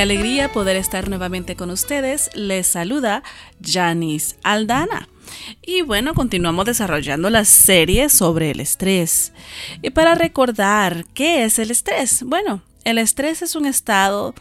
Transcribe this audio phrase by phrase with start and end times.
[0.00, 2.30] Alegría poder estar nuevamente con ustedes.
[2.34, 3.22] Les saluda
[3.62, 5.08] Janice Aldana.
[5.60, 9.34] Y bueno, continuamos desarrollando la serie sobre el estrés.
[9.82, 12.22] Y para recordar, ¿qué es el estrés?
[12.22, 14.34] Bueno, el estrés es un estado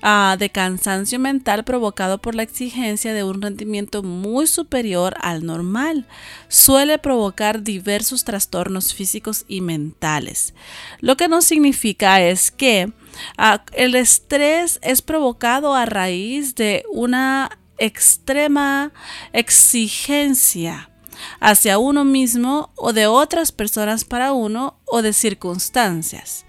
[0.00, 6.06] ah, de cansancio mental provocado por la exigencia de un rendimiento muy superior al normal.
[6.46, 10.54] Suele provocar diversos trastornos físicos y mentales.
[11.00, 12.92] Lo que no significa es que
[13.36, 18.92] Ah, el estrés es provocado a raíz de una extrema
[19.32, 20.90] exigencia
[21.38, 26.44] hacia uno mismo o de otras personas para uno o de circunstancias,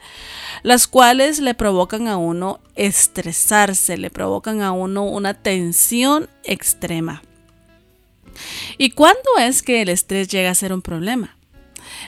[0.63, 7.21] las cuales le provocan a uno estresarse, le provocan a uno una tensión extrema.
[8.77, 11.37] ¿Y cuándo es que el estrés llega a ser un problema?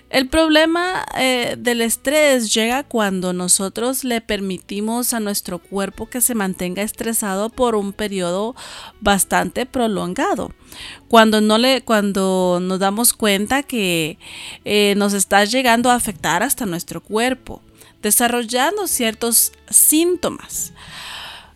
[0.10, 6.36] El problema eh, del estrés llega cuando nosotros le permitimos a nuestro cuerpo que se
[6.36, 8.56] mantenga estresado por un periodo
[9.02, 10.52] bastante prolongado.
[11.08, 14.18] Cuando, no le, cuando nos damos cuenta que
[14.66, 17.62] eh, nos está llegando a afectar hasta nuestro cuerpo,
[18.02, 20.74] desarrollando ciertos síntomas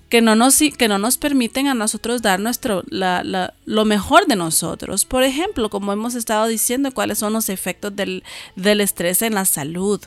[0.10, 5.06] que no nos, que no nos permiten a nosotros dar nuestro, lo mejor de nosotros.
[5.06, 8.24] Por ejemplo, como hemos estado diciendo, cuáles son los efectos del,
[8.56, 10.02] estrés en la salud.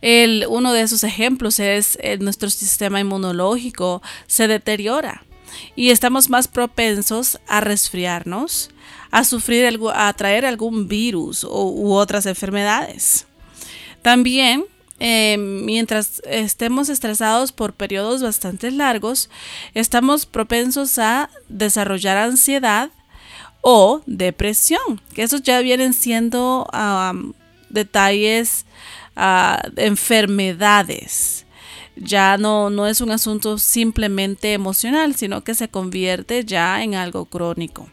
[0.00, 5.24] El, uno de esos ejemplos es eh, nuestro sistema inmunológico se deteriora
[5.74, 8.70] y estamos más propensos a resfriarnos,
[9.10, 13.26] a sufrir, a traer algún virus u otras enfermedades.
[14.02, 14.64] También
[15.00, 19.28] eh, mientras estemos estresados por periodos bastante largos,
[19.74, 22.90] estamos propensos a desarrollar ansiedad
[23.60, 26.68] o depresión, que esos ya vienen siendo
[27.70, 28.66] detalles,
[29.16, 31.46] uh, enfermedades.
[31.96, 37.24] Ya no, no es un asunto simplemente emocional, sino que se convierte ya en algo
[37.24, 37.88] crónico.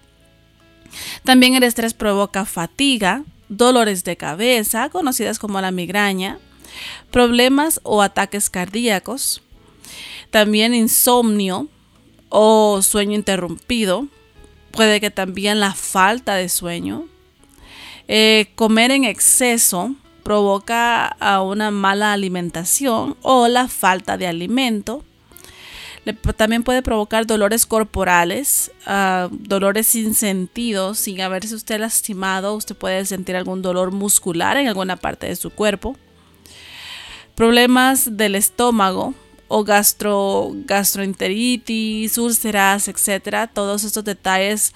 [1.24, 6.40] También el estrés provoca fatiga, dolores de cabeza, conocidas como la migraña,
[7.12, 9.42] problemas o ataques cardíacos,
[10.30, 11.68] también insomnio
[12.30, 14.08] o sueño interrumpido,
[14.72, 17.06] puede que también la falta de sueño,
[18.08, 25.04] eh, comer en exceso provoca a una mala alimentación o la falta de alimento.
[26.36, 32.56] también puede provocar dolores corporales, ah, dolores sin sentido, sin haberse usted lastimado.
[32.56, 35.96] Usted puede sentir algún dolor muscular en alguna parte de su cuerpo
[37.36, 39.14] problemas del estómago
[39.48, 44.74] o gastro, gastroenteritis, úlceras, etcétera, todos estos detalles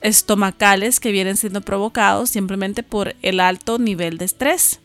[0.00, 4.80] estomacales que vienen siendo provocados simplemente por el alto nivel de estrés.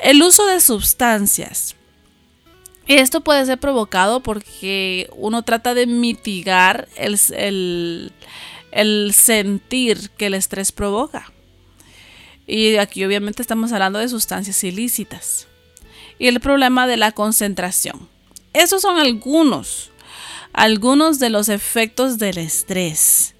[0.00, 1.76] El uso de sustancias.
[2.88, 7.18] Esto puede ser provocado porque uno trata de mitigar el
[9.14, 11.32] sentir que el estrés provoca.
[12.46, 15.48] Y aquí obviamente estamos hablando de sustancias ilícitas.
[16.18, 18.08] Y el problema de la concentración.
[18.52, 19.90] Esos son algunos,
[20.52, 23.34] algunos de los efectos del estrés,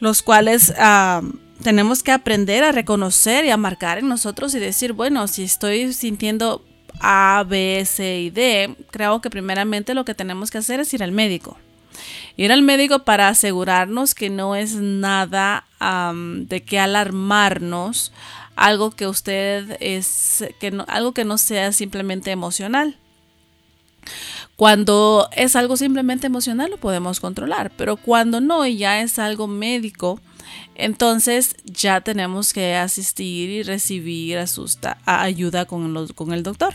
[0.00, 1.20] los cuales ah,
[1.62, 5.92] tenemos que aprender a reconocer y a marcar en nosotros y decir, bueno, si estoy
[5.92, 6.64] sintiendo
[7.00, 11.02] A, B, C y D, creo que primeramente lo que tenemos que hacer es ir
[11.02, 11.58] al médico
[12.36, 15.66] ir al médico para asegurarnos que no es nada
[16.14, 18.12] de que alarmarnos,
[18.56, 22.98] algo que usted es, que no, algo que no sea simplemente emocional.
[24.56, 29.48] Cuando es algo simplemente emocional lo podemos controlar, pero cuando no y ya es algo
[29.48, 30.20] médico,
[30.76, 36.74] entonces ya tenemos que asistir y recibir asusta, ayuda con, con el doctor.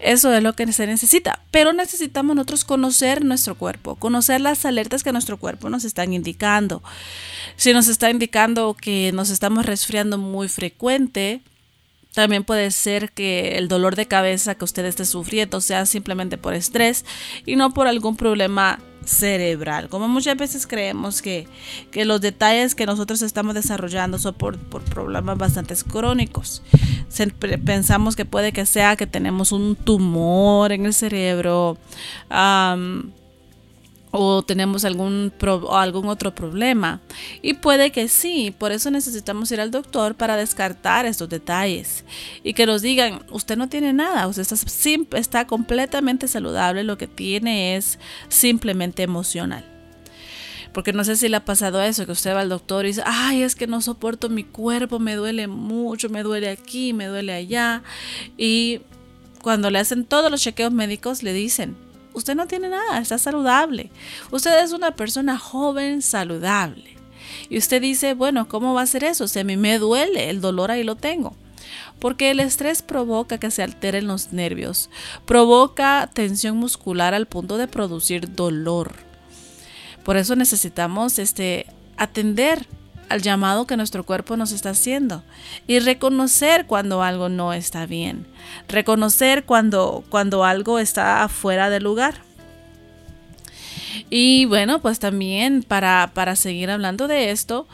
[0.00, 1.40] Eso es lo que se necesita.
[1.50, 6.82] Pero necesitamos nosotros conocer nuestro cuerpo, conocer las alertas que nuestro cuerpo nos están indicando.
[7.56, 11.42] Si nos está indicando que nos estamos resfriando muy frecuente,
[12.12, 16.54] también puede ser que el dolor de cabeza que usted esté sufriendo sea simplemente por
[16.54, 17.04] estrés
[17.46, 19.88] y no por algún problema cerebral.
[19.88, 21.46] Como muchas veces creemos que,
[21.94, 26.62] los detalles que nosotros estamos desarrollando son por, por problemas bastante crónicos.
[27.64, 31.78] pensamos que puede que sea que tenemos un tumor en el cerebro
[34.10, 35.32] o tenemos algún,
[35.70, 37.00] algún otro problema.
[37.42, 42.04] Y puede que sí, por eso necesitamos ir al doctor para descartar estos detalles
[42.42, 44.56] y que nos digan, usted no tiene nada, usted está,
[45.18, 47.98] está completamente saludable, lo que tiene es
[48.28, 49.64] simplemente emocional.
[50.72, 53.02] Porque no sé si le ha pasado eso, que usted va al doctor y dice,
[53.04, 57.32] ay, es que no soporto mi cuerpo, me duele mucho, me duele aquí, me duele
[57.32, 57.82] allá.
[58.36, 58.80] Y
[59.42, 61.76] cuando le hacen todos los chequeos médicos, le dicen,
[62.14, 63.90] usted no tiene nada, está saludable.
[64.30, 66.96] Usted es una persona joven, saludable.
[67.48, 69.28] Y usted dice, bueno, ¿cómo va a ser eso?
[69.28, 71.36] Si a mí me duele, el dolor ahí lo tengo.
[71.98, 74.88] Porque el estrés provoca que se alteren los nervios,
[75.26, 78.94] provoca tensión muscular al punto de producir dolor.
[80.04, 81.66] Por eso necesitamos este,
[81.96, 82.66] atender
[83.10, 85.24] al llamado que nuestro cuerpo nos está haciendo
[85.66, 88.24] y reconocer cuando algo no está bien,
[88.68, 92.22] reconocer cuando, cuando algo está afuera de lugar.
[94.10, 97.66] Y bueno, pues también para, seguir hablando de esto,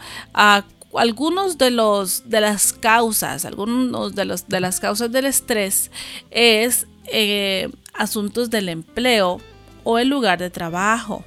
[0.94, 5.90] algunos de los de las causas, algunos de los de las causas del estrés
[6.30, 9.38] es eh, asuntos del empleo
[9.84, 11.24] o el lugar de trabajo.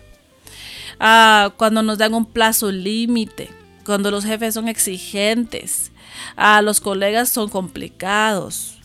[0.99, 3.58] Ah, cuando nos dan un plazo límite,
[3.89, 5.91] cuando los jefes son exigentes,
[6.35, 8.77] ah, los colegas son complicados,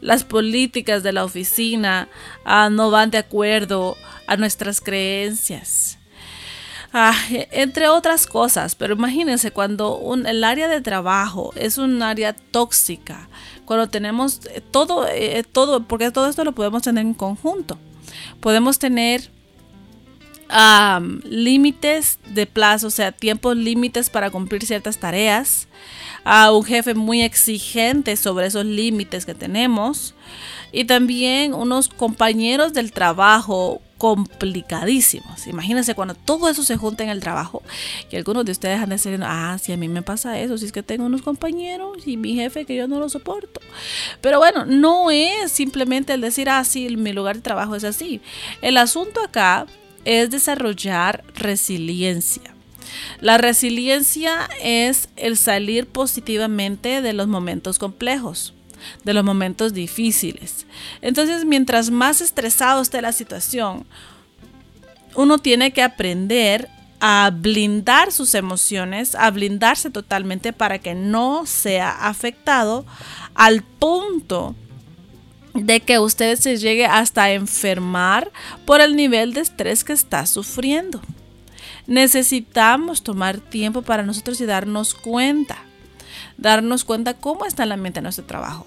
[0.00, 2.08] las políticas de la oficina
[2.44, 3.96] ah, no van de acuerdo
[4.26, 5.96] a nuestras creencias.
[7.52, 13.28] entre otras cosas, pero imagínense cuando el área de trabajo es un área tóxica,
[13.64, 17.78] cuando tenemos eh, todo, eh, todo, porque todo esto lo podemos tener en conjunto.
[18.40, 19.30] Podemos tener
[21.24, 25.68] límites de plazo, o sea, tiempos límites para cumplir ciertas tareas,
[26.24, 30.14] a un jefe muy exigente sobre esos límites que tenemos
[30.72, 35.46] y también unos compañeros del trabajo complicadísimos.
[35.46, 37.62] Imagínense cuando todo eso se junta en el trabajo
[38.10, 40.66] y algunos de ustedes han de decir, ah, si a mí me pasa eso, si
[40.66, 43.60] es que tengo unos compañeros y mi jefe que yo no lo soporto.
[44.20, 48.20] Pero bueno, no es simplemente el decir, ah, sí, mi lugar de trabajo es así.
[48.62, 49.66] El asunto acá
[50.04, 52.54] es desarrollar resiliencia.
[53.20, 58.54] La resiliencia es el salir positivamente de los momentos complejos,
[59.04, 60.66] de los momentos difíciles.
[61.02, 63.86] Entonces, mientras más estresado esté la situación,
[65.14, 66.68] uno tiene que aprender
[67.00, 72.84] a blindar sus emociones, a blindarse totalmente para que no sea afectado
[73.34, 74.67] al punto de
[75.84, 78.30] que usted se llegue hasta enfermar
[78.64, 81.00] por el nivel de estrés que está sufriendo.
[81.86, 85.58] Necesitamos tomar tiempo para nosotros y darnos cuenta,
[86.36, 88.66] darnos cuenta cómo está la mente en nuestro trabajo.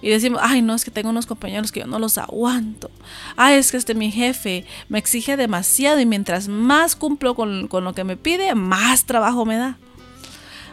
[0.00, 2.90] Y decimos, ay, no, es que tengo unos compañeros que yo no los aguanto.
[3.36, 7.84] Ay, es que este mi jefe me exige demasiado y mientras más cumplo con, con
[7.84, 9.78] lo que me pide, más trabajo me da.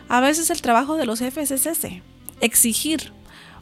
[0.09, 2.01] A veces el trabajo de los jefes es ese,
[2.41, 3.13] exigir,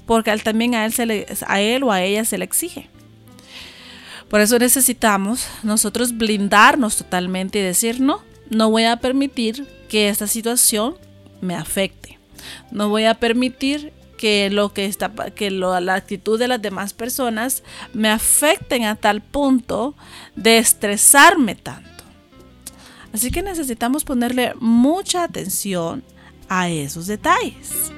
[0.07, 2.89] porque también a él, se le, a él o a ella se le exige.
[4.30, 10.27] Por eso necesitamos nosotros blindarnos totalmente y decir, no, no voy a permitir que esta
[10.27, 10.95] situación
[11.42, 12.18] me afecte.
[12.71, 17.63] No voy a permitir que lo que está que la actitud de las demás personas
[17.93, 19.96] me afecten a tal punto
[20.36, 22.03] de estresarme tanto.
[23.13, 26.03] Así que necesitamos ponerle mucha atención
[26.50, 27.91] a esos detalles.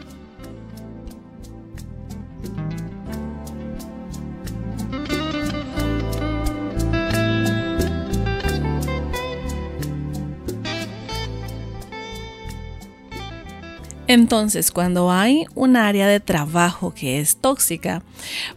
[14.09, 18.01] Entonces, cuando hay un área de trabajo que es tóxica,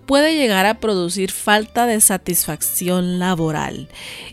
[0.06, 3.90] puede llegar a producir falta de satisfacción laboral.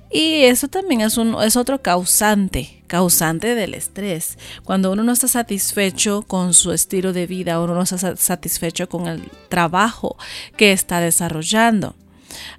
[0.10, 4.38] Y eso también es, un, es otro causante, causante del estrés.
[4.64, 9.08] Cuando uno no está satisfecho con su estilo de vida, uno no está satisfecho con
[9.08, 10.16] el trabajo
[10.56, 11.96] que está desarrollando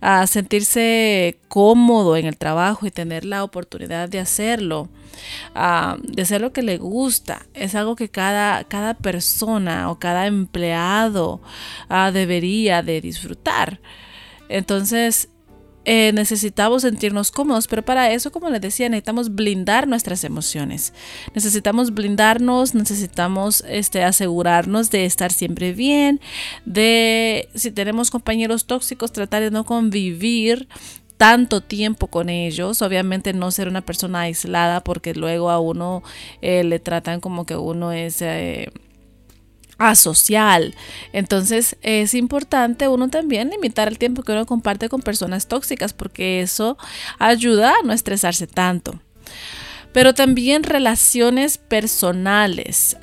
[0.01, 4.89] a sentirse cómodo en el trabajo y tener la oportunidad de hacerlo,
[5.55, 7.47] de hacer lo que le gusta.
[7.55, 11.41] Es algo que cada, cada persona o cada empleado
[11.89, 13.81] ah, debería de disfrutar.
[14.49, 15.29] Entonces,
[15.85, 20.93] eh, necesitamos sentirnos cómodos, pero para eso, como les decía, necesitamos blindar nuestras emociones.
[21.35, 26.21] Necesitamos blindarnos, necesitamos este, asegurarnos de estar siempre bien,
[26.67, 30.69] de si tenemos compañeros tóxicos, tratar de no convivir
[31.17, 36.03] tanto tiempo con ellos, obviamente no ser una persona aislada porque luego a uno
[36.41, 38.23] eh, le tratan como que uno es...
[38.23, 38.71] Eh,
[39.81, 40.77] asocial.
[41.13, 46.43] Entonces es importante uno también limitar el tiempo que uno comparte con personas tóxicas porque
[46.43, 46.79] eso
[47.19, 49.01] ayuda a no estresarse tanto.
[49.93, 52.97] Pero también relaciones personales.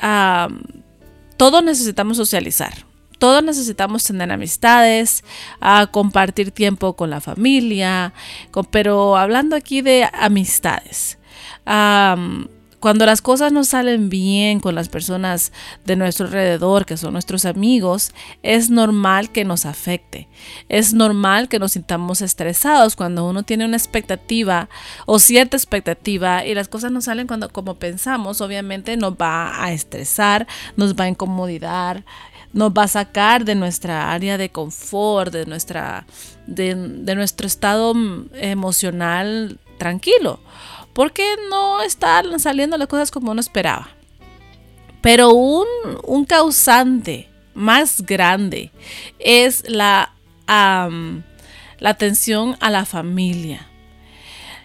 [1.36, 2.86] todos necesitamos socializar.
[3.18, 5.24] Todos necesitamos tener amistades,
[5.60, 8.14] a compartir tiempo con la familia,
[8.70, 11.18] pero hablando aquí de amistades
[12.88, 15.52] cuando las cosas no salen bien con las personas
[15.84, 18.14] de nuestro alrededor, que son nuestros amigos,
[18.44, 20.30] es normal que nos afecte.
[20.70, 24.70] Es normal que nos sintamos estresados cuando uno tiene una expectativa
[25.06, 29.74] o cierta expectativa y las cosas no salen cuando como pensamos, obviamente nos va a
[29.74, 32.06] estresar, nos va a incomodar,
[32.54, 36.08] nos va a sacar de nuestra área de confort, de nuestra
[36.46, 37.94] de, de nuestro estado
[38.34, 40.40] emocional tranquilo
[40.98, 43.88] porque no están saliendo las cosas como uno esperaba.
[45.00, 48.72] Pero un, causante más grande
[49.20, 50.16] es la,
[50.48, 53.68] la atención a la familia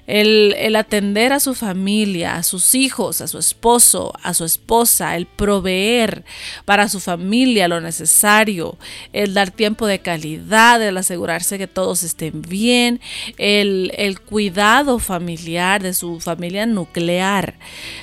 [0.07, 5.27] el, atender a su familia, a sus hijos, a su esposo, a su esposa, el
[5.27, 6.25] proveer
[6.65, 8.77] para su familia lo necesario,
[9.13, 13.01] el dar tiempo de calidad, el asegurarse que todos estén bien,
[13.39, 17.55] el, el cuidado familiar de su familia nuclear,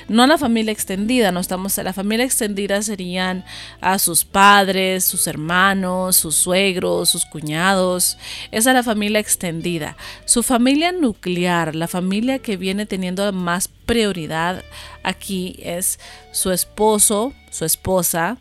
[0.08, 3.44] no la familia extendida, no estamos, la familia extendida serían
[3.80, 8.16] a sus padres, sus hermanos, sus suegros, sus cuñados,
[8.50, 14.64] esa es la familia extendida, su familia nuclear, la familia que viene teniendo más prioridad
[15.02, 15.98] aquí es
[16.32, 18.38] su esposo, su esposa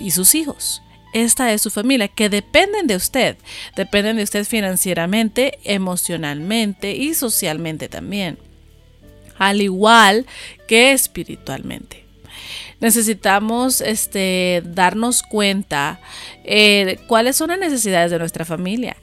[0.00, 0.82] y sus hijos.
[1.12, 3.36] Esta es su familia, que dependen de usted.
[3.74, 8.38] Dependen de usted financieramente, emocionalmente y socialmente también.
[9.38, 10.26] Al igual
[10.66, 12.06] que espiritualmente
[12.80, 16.00] necesitamos este, darnos cuenta
[16.44, 18.96] eh, cuáles son las necesidades de nuestra familia.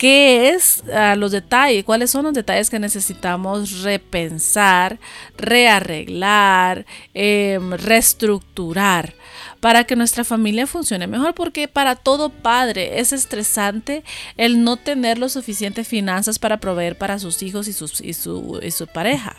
[0.00, 1.84] ¿Qué es ah, los detalles?
[1.84, 4.98] ¿Cuáles son los detalles que necesitamos repensar,
[5.36, 9.12] rearreglar, em, reestructurar?
[9.60, 14.02] para que nuestra familia funcione mejor, porque para todo padre es estresante
[14.38, 18.58] el no tener lo suficiente finanzas para proveer para sus hijos y, sus, y, su,
[18.62, 19.36] y su pareja.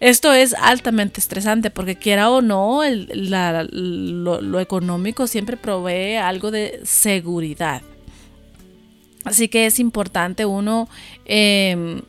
[0.00, 7.82] Esto es altamente estresante porque quiera o no, lo, económico siempre provee algo de seguridad.
[9.24, 10.88] Así que es importante uno
[11.24, 12.02] em,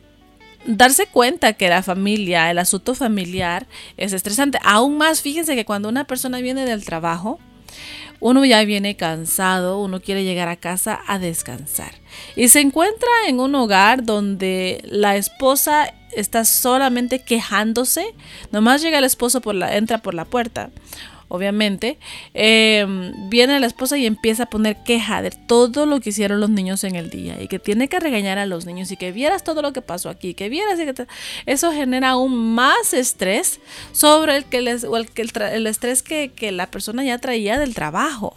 [0.66, 3.66] darse cuenta que la familia, el asunto familiar
[3.96, 4.58] es estresante.
[4.62, 7.38] Aún más, fíjense que cuando una persona viene del trabajo,
[8.20, 11.92] uno ya viene cansado, uno quiere llegar a casa a descansar.
[12.36, 18.14] Y se encuentra en un hogar donde la esposa está solamente quejándose,
[18.50, 20.70] nomás llega el esposo por la, entra por la puerta,
[21.28, 21.98] obviamente,
[22.34, 26.50] em, viene la esposa y empieza a poner queja de todo lo que hicieron los
[26.50, 29.44] niños en el día y que tiene que regañar a los niños y que vieras
[29.44, 31.06] todo lo que pasó aquí, que vieras que
[31.46, 33.60] eso genera aún más estrés
[33.92, 35.08] sobre el que les, o el,
[35.52, 38.36] el, estrés que, que la persona ya traía del trabajo.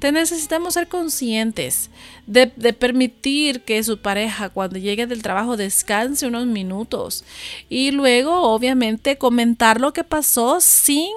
[0.00, 1.90] Te necesitamos ser conscientes
[2.26, 7.22] de, permitir que su pareja cuando llegue del trabajo descanse unos minutos
[7.68, 11.10] y luego obviamente comentar lo que pasó sin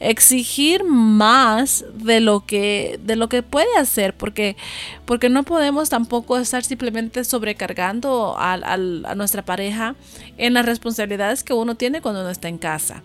[0.00, 4.56] exigir más de lo que, de lo que puede hacer porque,
[5.04, 9.94] porque no podemos tampoco estar simplemente sobrecargando a, a nuestra pareja
[10.38, 13.00] en las responsabilidades que uno tiene cuando uno está en casa.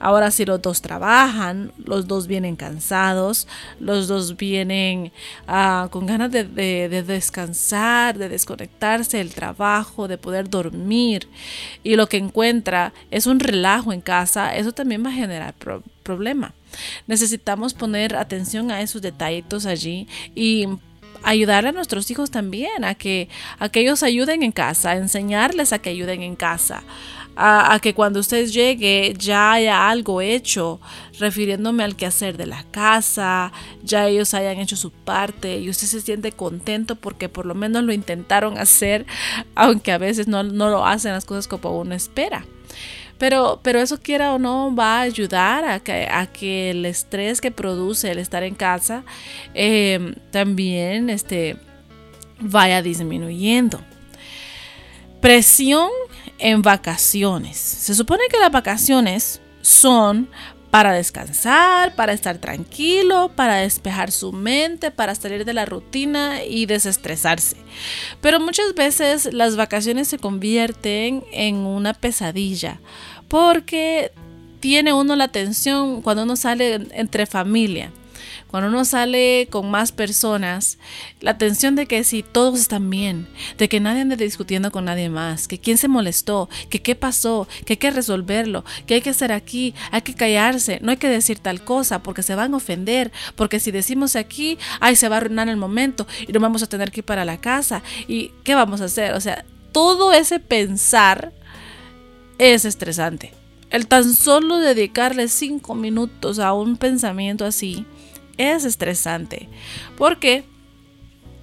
[0.00, 3.48] Ahora si los dos trabajan, los dos vienen cansados,
[3.80, 5.12] los dos vienen
[5.46, 6.44] ah, con ganas de,
[7.06, 11.28] descansar, de desconectarse del trabajo, de poder dormir
[11.82, 15.54] y lo que encuentra es un relajo en casa, eso también va a generar
[16.02, 16.54] problema.
[17.06, 20.66] Necesitamos poner atención a esos detallitos allí y
[21.22, 23.28] ayudar a nuestros hijos también a que,
[23.58, 26.82] a que ellos ayuden en casa, enseñarles a que ayuden en casa,
[27.40, 30.80] a, que cuando usted llegue ya haya algo hecho,
[31.20, 33.52] refiriéndome al quehacer de la casa,
[33.84, 37.84] ya ellos hayan hecho su parte y usted se siente contento porque por lo menos
[37.84, 39.06] lo intentaron hacer,
[39.54, 42.44] aunque a veces no, lo hacen las cosas como uno espera.
[43.18, 47.40] Pero, pero eso quiera o no va a ayudar a que, a que el estrés
[47.40, 49.04] que produce el estar en casa
[49.54, 51.56] eh, también este,
[52.40, 53.80] vaya disminuyendo.
[55.20, 55.90] Presión
[56.38, 57.56] en vacaciones.
[57.58, 60.28] Se supone que las vacaciones son
[60.70, 66.66] para descansar, para estar tranquilo, para despejar su mente, para salir de la rutina y
[66.66, 67.56] desestresarse.
[68.20, 72.80] Pero muchas veces las vacaciones se convierten en una pesadilla
[73.28, 74.12] porque
[74.60, 77.90] tiene uno la tensión cuando uno sale entre familia.
[78.48, 80.78] Cuando uno sale con más personas,
[81.20, 83.28] la tensión de que si todos están bien,
[83.58, 87.46] de que nadie ande discutiendo con nadie más, que quién se molestó, que qué pasó,
[87.66, 91.10] que hay que resolverlo, que hay que hacer aquí, hay que callarse, no hay que
[91.10, 95.16] decir tal cosa porque se van a ofender, porque si decimos aquí, ay, se va
[95.16, 98.32] a arruinar el momento y no vamos a tener que ir para la casa y
[98.44, 99.12] qué vamos a hacer.
[99.12, 101.32] O sea, todo ese pensar
[102.38, 103.34] es estresante.
[103.70, 107.84] El tan solo dedicarle cinco minutos a un pensamiento así
[108.38, 109.48] es estresante.
[109.96, 110.44] Porque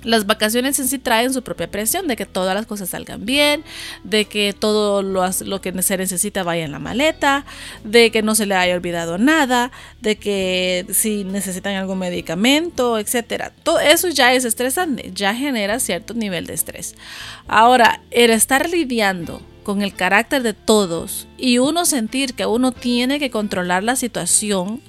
[0.05, 3.63] las vacaciones en sí traen su propia presión de que todas las cosas salgan bien,
[4.03, 7.45] de que todo lo, que se necesita vaya en la maleta,
[7.83, 9.71] de que no se le haya olvidado nada,
[10.01, 13.51] de que si necesitan algún medicamento, etc.
[13.63, 16.95] Todo eso ya es estresante, ya genera cierto nivel de estrés.
[17.47, 23.19] Ahora, el estar lidiando con el carácter de todos y uno sentir que uno tiene
[23.19, 24.79] que controlar la situación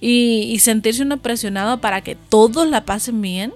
[0.00, 3.52] y, sentirse uno presionado para que todos la pasen bien,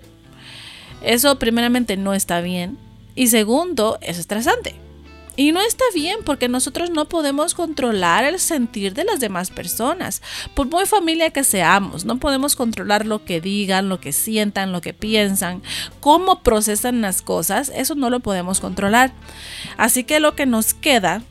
[1.05, 2.79] eso primeramente no está bien
[3.15, 4.75] y segundo es estresante.
[5.37, 10.23] Y no está bien porque nosotros no podemos controlar el sentir de las demás personas.
[10.55, 14.81] Por muy familia que seamos, no podemos controlar lo que digan, lo que sientan, lo
[14.81, 15.63] que piensan,
[15.99, 19.13] cómo procesan las cosas, eso no lo podemos controlar.
[19.77, 21.23] Así que lo que nos queda,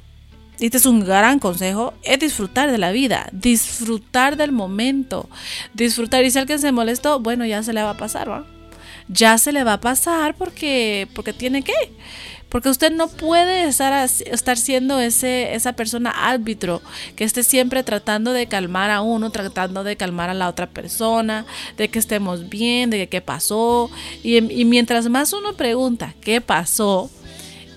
[0.59, 5.29] y este es un gran consejo, es disfrutar de la vida, disfrutar del momento,
[5.73, 6.25] disfrutar.
[6.25, 8.45] Y si alguien se molestó, bueno, ya se le va a pasar, ¿va?
[9.07, 11.73] Ya se le va a pasar porque, porque tiene que.
[12.53, 16.83] Porque usted no puede estar, estar siendo ese, esa persona árbitro
[17.15, 21.47] que esté siempre tratando de calmar a uno, tratando de calmar a la otra persona,
[21.77, 23.89] de que estemos bien, de qué pasó.
[24.21, 27.09] Y, mientras más uno pregunta qué pasó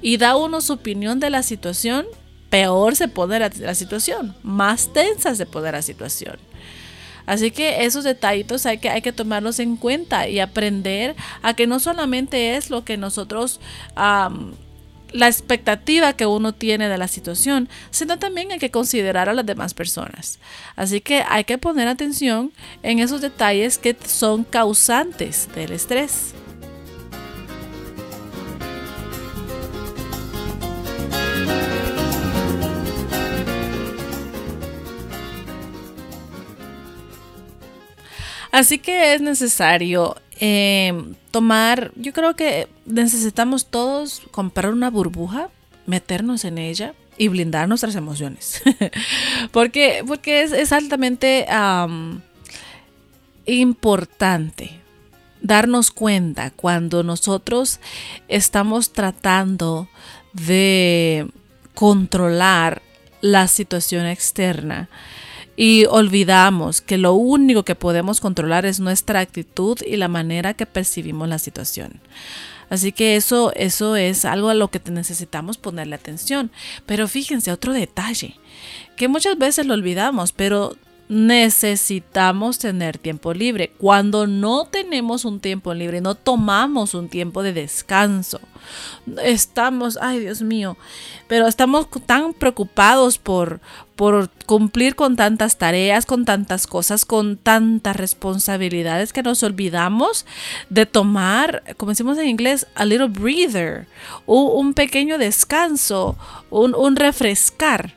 [0.03, 2.05] y da uno su opinión de la situación,
[2.51, 6.37] peor se pone la, la situación, más tensa se pone la situación.
[7.27, 11.67] Así que esos detallitos hay que, hay que tomarlos en cuenta y aprender a que
[11.67, 13.61] no solamente es lo que nosotros
[15.13, 19.47] la expectativa que uno tiene de la situación, sino también hay que considerar a las
[19.47, 20.39] demás personas.
[20.75, 26.35] Así que hay que poner atención en esos detalles que son causantes del estrés.
[38.57, 40.95] Así que es necesario eh,
[41.31, 45.51] tomar, yo creo que necesitamos todos comprar una burbuja,
[45.85, 48.63] meternos en ella y blindar nuestras emociones.
[49.53, 51.45] porque, porque es, altamente
[53.45, 54.81] importante
[55.43, 57.79] darnos cuenta cuando nosotros
[58.27, 59.87] estamos tratando
[60.33, 61.29] de
[61.75, 62.81] controlar
[63.21, 64.89] la situación externa
[65.57, 70.67] y olvidamos que lo único que podemos controlar es nuestra actitud y la manera que
[70.67, 72.01] percibimos la situación.
[72.69, 76.51] Así que eso, eso es algo a lo que necesitamos ponerle atención.
[76.85, 78.35] Pero fíjense, otro detalle,
[78.97, 80.77] que muchas veces lo olvidamos, pero
[81.09, 83.73] necesitamos tener tiempo libre.
[83.79, 88.41] Cuando no tenemos un tiempo libre, no tomamos un tiempo de descanso,
[89.23, 90.77] estamos, ay Dios mío,
[91.29, 93.61] pero estamos tan preocupados por,
[93.95, 100.27] por cumplir con tantas tareas, con tantas cosas, con tantas responsabilidades que nos olvidamos
[100.71, 103.87] de tomar, como decimos en inglés, a little breather,
[104.27, 106.17] un, pequeño descanso,
[106.51, 107.95] un, un refrescar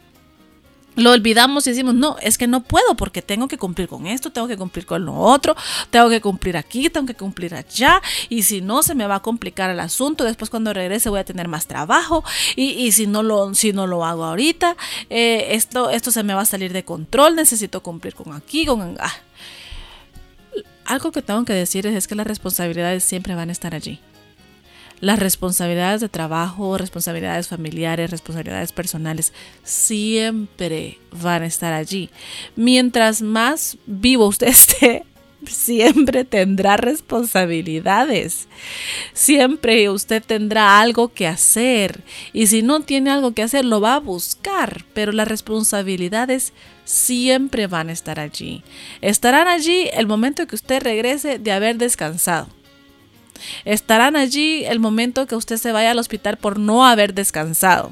[1.00, 4.32] lo olvidamos y decimos, no, es que no puedo porque tengo que cumplir con esto,
[4.32, 5.56] tengo que cumplir con lo otro,
[5.90, 9.20] tengo que cumplir aquí, tengo que cumplir allá, y si no, se me va a
[9.22, 12.24] complicar el asunto, después cuando regrese voy a tener más trabajo,
[12.56, 14.76] y, si, no lo, si no lo hago ahorita,
[15.10, 18.98] eh, esto, esto se me va a salir de control, necesito cumplir con aquí, con...
[19.00, 19.14] Ah.
[20.86, 24.02] Algo que tengo que decir es que las responsabilidades siempre van a estar allí
[25.02, 29.34] las responsabilidades de trabajo, responsabilidades familiares, responsabilidades personales,
[29.64, 32.10] siempre van a estar allí.
[32.56, 35.06] Mientras más vivo usted esté,
[35.48, 38.48] siempre tendrá responsabilidades.
[39.14, 42.04] Siempre usted tendrá algo que hacer.
[42.34, 44.86] Y si no tiene algo que hacer, lo va a buscar.
[44.94, 48.64] Pero las responsabilidades siempre van a estar allí.
[49.02, 52.48] Estarán allí el momento que usted regrese de haber descansado
[53.66, 57.92] Estarán allí el momento que usted se vaya al hospital por no haber descansado.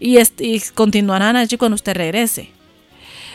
[0.00, 0.18] Y,
[0.74, 2.50] continuarán allí cuando usted regrese.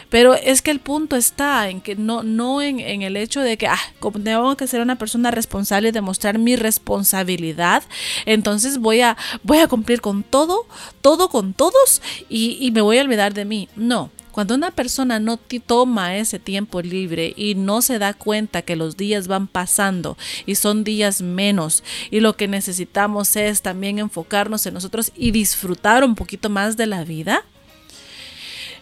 [0.10, 3.68] Pero es que el punto está en que no, no en, el hecho de que
[3.68, 3.80] ah,
[4.24, 7.84] tengo que ser una persona responsable y demostrar mi responsabilidad.
[8.26, 10.68] Entonces voy a, voy a cumplir con todo,
[11.02, 13.70] todo con todos y me voy a olvidar de mí.
[13.76, 18.76] No, Cuando una persona no toma ese tiempo libre y no se da cuenta que
[18.76, 20.18] los días van pasando
[20.48, 26.04] y son días menos y lo que necesitamos es también enfocarnos en nosotros y disfrutar
[26.04, 27.44] un poquito más de la vida,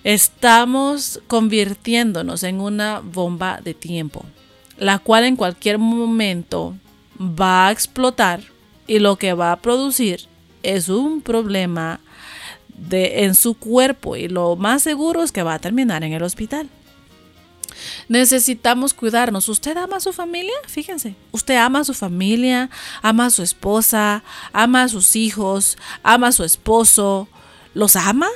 [0.06, 4.26] estamos convirtiéndonos en una bomba de tiempo,
[4.78, 6.78] la cual en cualquier momento
[7.20, 8.40] va a explotar
[8.88, 10.30] y lo que va a producir
[10.64, 12.00] es un problema
[12.76, 16.24] de, en su cuerpo y lo más seguro es que va a terminar en el
[16.24, 16.70] hospital.
[18.08, 19.48] Necesitamos cuidarnos.
[19.50, 20.54] ¿Usted ama a su familia?
[20.68, 22.70] Fíjense, usted ama a su familia,
[23.02, 27.28] ama a su esposa, ama a sus hijos, ama a su esposo.
[27.74, 28.28] ¿Los ama?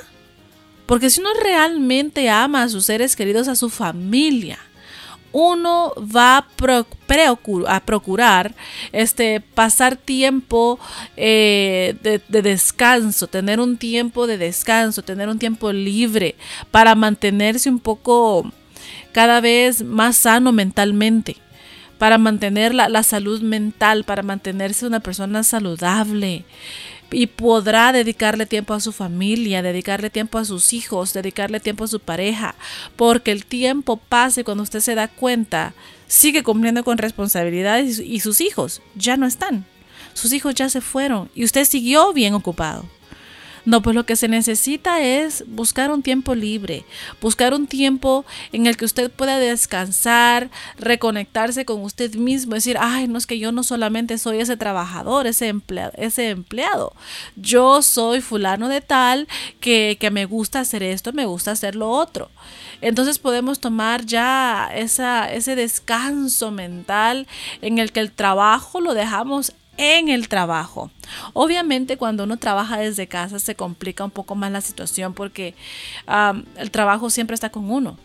[0.86, 4.58] Porque si uno realmente ama a sus seres queridos, a su familia,
[5.38, 8.54] uno va a, procurar
[8.90, 10.78] este, pasar tiempo
[11.14, 16.36] eh, de, de, descanso, tener un tiempo de descanso, tener un tiempo libre
[16.70, 18.50] para mantenerse un poco
[19.12, 21.36] cada vez más sano mentalmente
[21.98, 26.44] para mantener la, salud mental, para mantenerse una persona saludable
[27.10, 31.88] y podrá dedicarle tiempo a su familia, dedicarle tiempo a sus hijos, dedicarle tiempo a
[31.88, 32.54] su pareja,
[32.96, 35.74] porque el tiempo pasa y cuando usted se da cuenta,
[36.06, 39.64] sigue cumpliendo con responsabilidades y sus hijos ya no están.
[40.14, 42.86] Sus hijos ya se fueron y usted siguió bien ocupado.
[43.66, 46.84] No, pues lo que se necesita es buscar un tiempo libre,
[47.20, 53.08] buscar un tiempo en el que usted pueda descansar, reconectarse con usted mismo, decir, ay,
[53.08, 56.92] no es que yo no solamente soy ese trabajador, ese empleado, ese empleado.
[57.34, 59.26] yo soy fulano de tal
[59.58, 62.30] que, que me gusta hacer esto, me gusta hacer lo otro.
[62.80, 67.26] Entonces podemos tomar ya esa, ese descanso mental
[67.62, 70.90] en el que el trabajo lo dejamos en el trabajo.
[71.32, 75.54] Obviamente cuando uno trabaja desde casa se complica un poco más la situación porque
[76.58, 77.98] el trabajo siempre está con uno.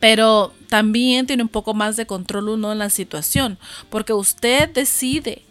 [0.00, 3.58] Pero también tiene un poco más de control uno en la situación
[3.90, 5.42] porque usted decide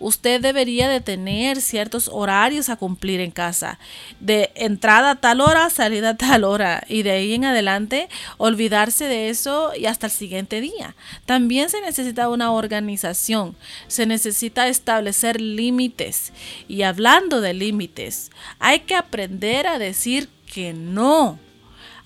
[0.00, 3.78] usted debería de tener ciertos horarios a cumplir en casa.
[4.20, 6.84] De entrada a tal hora, salida a tal hora.
[6.88, 10.94] Y de ahí en adelante olvidarse de eso y hasta el siguiente día.
[11.26, 13.56] También se necesita una organización.
[13.88, 16.32] Se necesita establecer límites.
[16.68, 21.38] Y hablando de límites, hay que aprender a decir que no.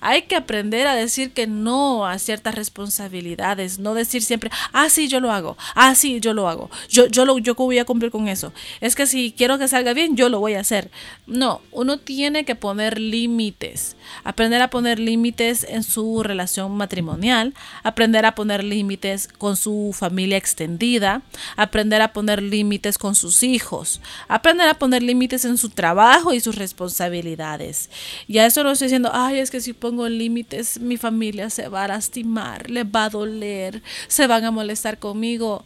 [0.01, 5.07] Hay que aprender a decir que no a ciertas responsabilidades, no decir siempre, ah, sí,
[5.07, 8.11] yo lo hago, ah, sí, yo lo hago, yo, yo, lo, yo voy a cumplir
[8.11, 8.53] con eso.
[8.81, 10.89] Es que si quiero que salga bien, yo lo voy a hacer.
[11.27, 18.25] No, uno tiene que poner límites, aprender a poner límites en su relación matrimonial, aprender
[18.25, 21.21] a poner límites con su familia extendida,
[21.55, 26.39] aprender a poner límites con sus hijos, aprender a poner límites en su trabajo y
[26.39, 27.89] sus responsabilidades.
[28.27, 31.67] Y a eso no estoy diciendo, ay, es que si pongo límites, mi familia se
[31.67, 35.65] va a lastimar, le va a doler, se van a molestar conmigo.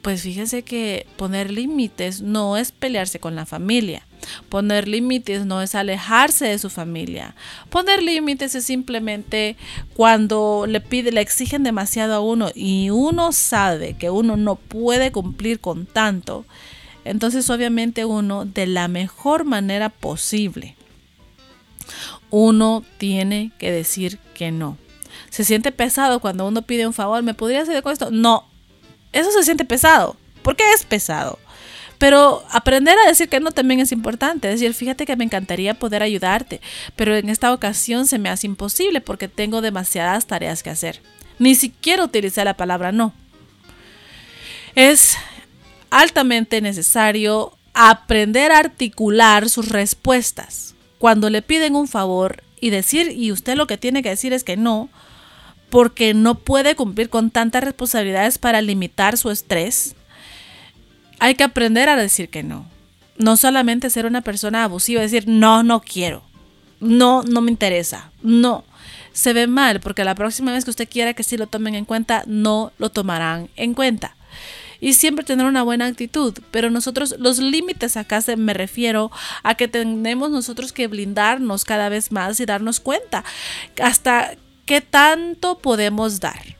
[0.00, 4.06] Pues fíjense que poner límites no es pelearse con la familia.
[4.48, 7.34] Poner límites no es alejarse de su familia.
[7.68, 9.56] Poner límites es simplemente
[9.92, 15.12] cuando le pide, le exigen demasiado a uno y uno sabe que uno no puede
[15.12, 16.46] cumplir con tanto.
[17.04, 20.76] Entonces obviamente uno de la mejor manera posible
[22.30, 24.78] uno tiene que decir que no.
[25.30, 28.10] Se siente pesado cuando uno pide un favor, ¿me podría hacer con esto?
[28.10, 28.48] No,
[29.12, 30.16] eso se siente pesado.
[30.42, 31.38] ¿Por qué es pesado?
[31.98, 34.48] Pero aprender a decir que no también es importante.
[34.48, 36.60] Es decir, fíjate que me encantaría poder ayudarte,
[36.96, 41.00] pero en esta ocasión se me hace imposible porque tengo demasiadas tareas que hacer.
[41.38, 43.14] Ni siquiera utilizar la palabra no.
[44.74, 45.16] Es
[45.90, 50.73] altamente necesario aprender a articular sus respuestas
[51.04, 54.42] cuando le piden un favor y decir, y usted lo que tiene que decir es
[54.42, 54.88] que no,
[55.68, 59.96] porque no puede cumplir con tantas responsabilidades para limitar su estrés,
[61.18, 62.64] hay que aprender a decir que no.
[63.18, 66.22] No solamente ser una persona abusiva, decir, no, no quiero,
[66.80, 68.64] no, no me interesa, no.
[69.12, 71.84] Se ve mal porque la próxima vez que usted quiera que sí lo tomen en
[71.84, 74.16] cuenta, no lo tomarán en cuenta
[74.84, 76.34] y siempre tener una buena actitud.
[76.50, 79.10] Pero nosotros, los límites acá se, me refiero
[79.42, 83.24] a que tenemos nosotros que blindarnos cada vez más y darnos cuenta
[83.82, 86.58] hasta qué tanto podemos dar,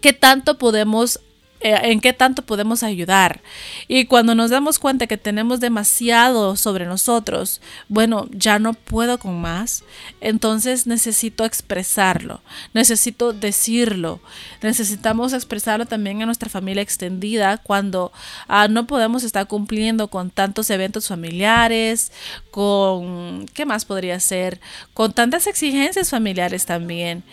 [0.00, 1.20] qué tanto podemos
[1.64, 3.40] en qué tanto podemos ayudar.
[3.88, 9.40] Y cuando nos damos cuenta que tenemos demasiado sobre nosotros, bueno, ya no puedo con
[9.40, 9.82] más,
[10.20, 12.42] entonces necesito expresarlo,
[12.74, 14.20] necesito decirlo,
[14.62, 18.12] necesitamos expresarlo también a nuestra familia extendida cuando
[18.46, 22.12] ah, no podemos estar cumpliendo con tantos eventos familiares,
[22.50, 24.60] con, ¿qué más podría ser?
[24.92, 27.24] Con tantas exigencias familiares también.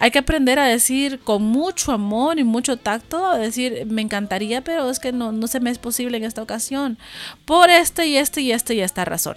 [0.00, 4.62] Hay que aprender a decir con mucho amor y mucho tacto, a decir, me encantaría,
[4.62, 6.98] pero es que no, no se me es posible en esta ocasión,
[7.44, 9.36] por este y este y este y esta razón.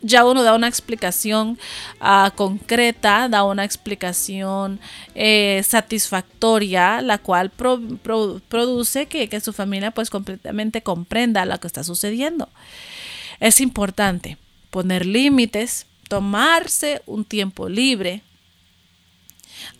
[0.00, 1.58] Ya uno da una explicación
[2.00, 4.78] ah, concreta, da una explicación
[5.14, 11.84] eh, satisfactoria, la cual produce que, que su familia pues completamente comprenda lo que está
[11.84, 12.48] sucediendo.
[13.40, 14.36] Es importante
[14.70, 18.22] poner límites, tomarse un tiempo libre,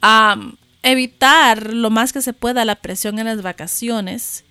[0.02, 0.36] a
[0.82, 4.44] evitar lo más que se pueda la presión en las vacaciones,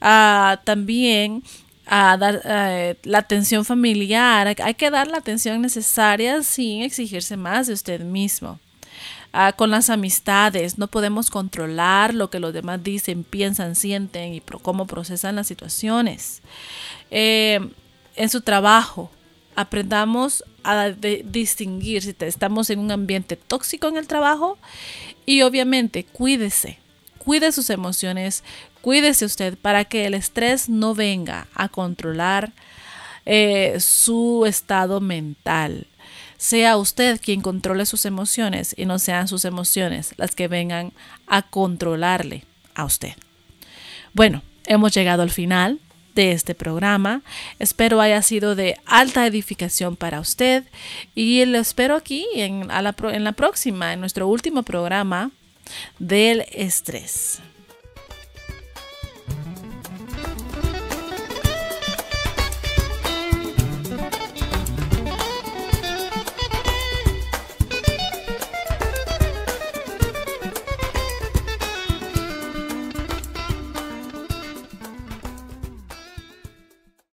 [0.00, 1.42] también
[1.86, 7.66] a dar eh, la atención familiar, hay que dar la atención necesaria sin exigirse más
[7.66, 8.60] de usted mismo.
[9.56, 14.86] con las amistades, no podemos controlar lo que los demás dicen, piensan, sienten y cómo
[14.86, 16.42] procesan las situaciones.
[17.10, 17.60] Eh,
[18.16, 19.10] en su trabajo,
[19.54, 24.58] aprendamos a distinguir si estamos en un ambiente tóxico en el trabajo
[25.24, 26.78] y obviamente cuídese,
[27.18, 28.44] cuide sus emociones,
[28.82, 32.52] cuídese usted para que el estrés no venga a controlar
[33.24, 35.86] eh, su estado mental.
[36.36, 40.92] Sea usted quien controle sus emociones y no sean sus emociones las que vengan
[41.26, 43.14] a controlarle a usted.
[44.14, 45.80] Bueno, hemos llegado al final
[46.18, 47.22] de este programa.
[47.60, 50.64] Espero haya sido de alta edificación para usted
[51.14, 55.30] y lo espero aquí en, la, en la próxima, en nuestro último programa
[56.00, 57.40] del estrés.